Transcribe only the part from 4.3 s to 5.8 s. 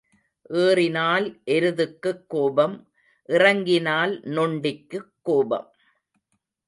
நொண்டிக்குக் கோபம்.